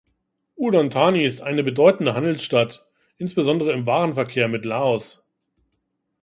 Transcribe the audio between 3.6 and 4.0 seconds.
im